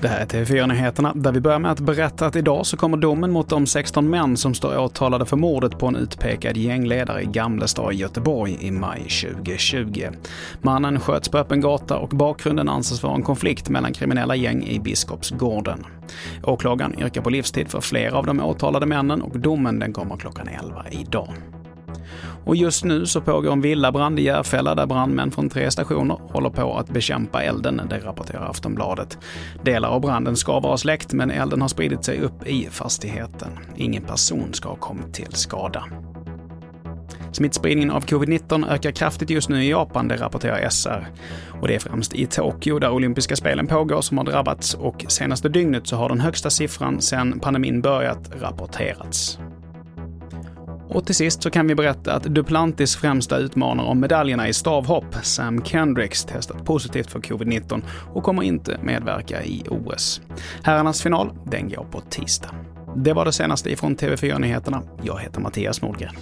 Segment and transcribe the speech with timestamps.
[0.00, 3.30] Det här är TV4-nyheterna där vi börjar med att berätta att idag så kommer domen
[3.30, 7.92] mot de 16 män som står åtalade för mordet på en utpekad gängledare i Gamlestad
[7.92, 10.06] i Göteborg i maj 2020.
[10.62, 14.80] Mannen sköts på öppen gata och bakgrunden anses vara en konflikt mellan kriminella gäng i
[14.80, 15.86] Biskopsgården.
[16.44, 20.48] Åklagaren yrkar på livstid för flera av de åtalade männen och domen den kommer klockan
[20.48, 21.34] 11 idag.
[22.44, 26.50] Och just nu så pågår en villabrand i Järfälla där brandmän från tre stationer håller
[26.50, 29.18] på att bekämpa elden, det rapporterar Aftonbladet.
[29.62, 33.50] Delar av branden ska vara släckt, men elden har spridit sig upp i fastigheten.
[33.76, 35.84] Ingen person ska ha kommit till skada.
[37.32, 41.06] Smittspridningen av covid-19 ökar kraftigt just nu i Japan, det rapporterar SR.
[41.60, 45.48] Och det är främst i Tokyo, där olympiska spelen pågår, som har drabbats och senaste
[45.48, 49.38] dygnet så har den högsta siffran sedan pandemin börjat rapporterats.
[50.88, 55.14] Och till sist så kan vi berätta att Duplantis främsta utmanare om medaljerna i stavhopp,
[55.22, 57.82] Sam Kendricks, testat positivt för covid-19
[58.14, 60.20] och kommer inte medverka i OS.
[60.62, 62.50] Herrarnas final, den går på tisdag.
[62.96, 64.82] Det var det senaste ifrån TV4 Nyheterna.
[65.02, 66.14] Jag heter Mattias Nordgren.